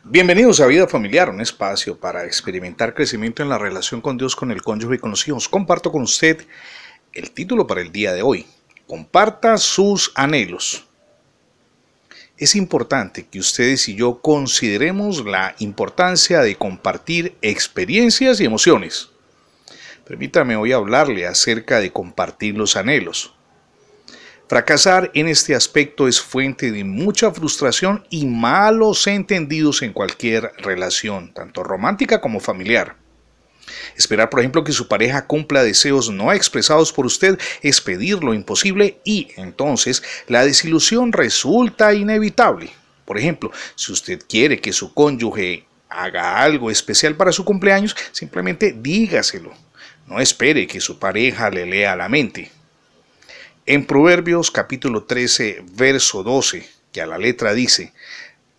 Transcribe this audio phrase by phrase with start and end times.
[0.00, 4.50] Bienvenidos a Vida Familiar, un espacio para experimentar crecimiento en la relación con Dios, con
[4.50, 5.48] el cónyuge y con los hijos.
[5.48, 6.44] Comparto con usted
[7.12, 8.46] el título para el día de hoy.
[8.88, 10.86] Comparta sus anhelos.
[12.36, 19.10] Es importante que ustedes y yo consideremos la importancia de compartir experiencias y emociones.
[20.04, 23.34] Permítame hoy hablarle acerca de compartir los anhelos.
[24.52, 31.32] Fracasar en este aspecto es fuente de mucha frustración y malos entendidos en cualquier relación,
[31.32, 32.96] tanto romántica como familiar.
[33.96, 38.34] Esperar, por ejemplo, que su pareja cumpla deseos no expresados por usted es pedir lo
[38.34, 42.68] imposible y entonces la desilusión resulta inevitable.
[43.06, 48.76] Por ejemplo, si usted quiere que su cónyuge haga algo especial para su cumpleaños, simplemente
[48.78, 49.54] dígaselo.
[50.06, 52.50] No espere que su pareja le lea la mente.
[53.64, 57.92] En Proverbios capítulo 13, verso 12, que a la letra dice,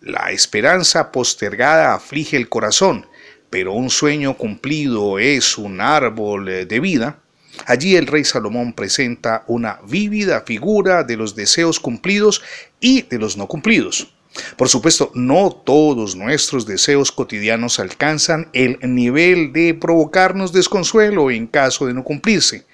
[0.00, 3.04] La esperanza postergada aflige el corazón,
[3.50, 7.18] pero un sueño cumplido es un árbol de vida.
[7.66, 12.40] Allí el rey Salomón presenta una vívida figura de los deseos cumplidos
[12.80, 14.14] y de los no cumplidos.
[14.56, 21.84] Por supuesto, no todos nuestros deseos cotidianos alcanzan el nivel de provocarnos desconsuelo en caso
[21.84, 22.64] de no cumplirse.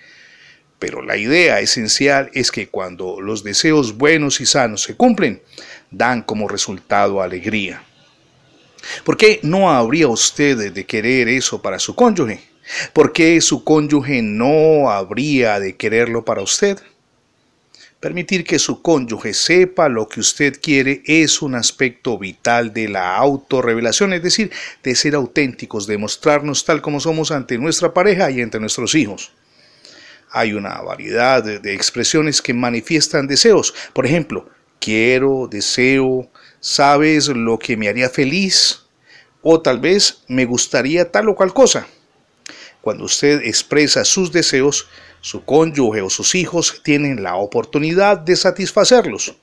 [0.81, 5.43] Pero la idea esencial es que cuando los deseos buenos y sanos se cumplen,
[5.91, 7.85] dan como resultado alegría.
[9.05, 12.41] ¿Por qué no habría usted de querer eso para su cónyuge?
[12.95, 16.79] ¿Por qué su cónyuge no habría de quererlo para usted?
[18.01, 23.17] Permitir que su cónyuge sepa lo que usted quiere es un aspecto vital de la
[23.17, 24.51] autorrevelación, es decir,
[24.83, 29.33] de ser auténticos, de mostrarnos tal como somos ante nuestra pareja y ante nuestros hijos.
[30.31, 33.75] Hay una variedad de, expresiones que manifiestan deseos.
[33.93, 38.87] Por ejemplo, quiero, deseo, sabes lo que me haría feliz
[39.43, 41.87] o tal vez me gustaría tal o cual cosa.
[42.81, 44.89] Cuando usted expresa sus deseos,
[45.21, 49.35] su cónyuge o sus hijos tienen la oportunidad de satisfacerlos.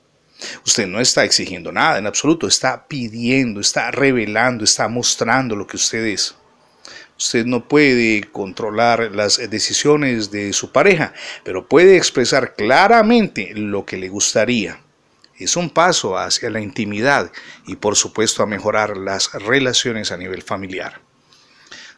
[0.64, 5.76] Usted no está exigiendo nada en absoluto, está pidiendo, está revelando, está mostrando lo que
[5.76, 6.34] usted es.
[7.18, 11.12] Usted no puede controlar las decisiones de su pareja,
[11.42, 14.80] pero puede expresar claramente lo que le gustaría.
[15.36, 17.32] Es un paso hacia la intimidad
[17.66, 21.07] y por supuesto a mejorar las relaciones a nivel familiar.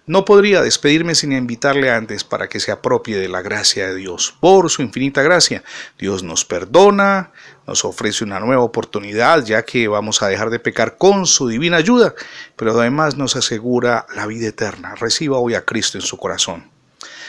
[0.07, 4.35] No podría despedirme sin invitarle antes para que se apropie de la gracia de Dios.
[4.41, 5.63] Por su infinita gracia,
[5.99, 7.31] Dios nos perdona,
[7.67, 11.77] nos ofrece una nueva oportunidad, ya que vamos a dejar de pecar con su divina
[11.77, 12.15] ayuda,
[12.57, 14.95] pero además nos asegura la vida eterna.
[14.97, 16.71] Reciba hoy a Cristo en su corazón.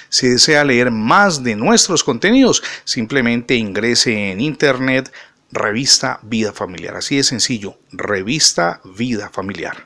[0.09, 5.11] Si desea leer más de nuestros contenidos, simplemente ingrese en internet
[5.51, 6.95] Revista Vida Familiar.
[6.95, 9.85] Así de sencillo, Revista Vida Familiar.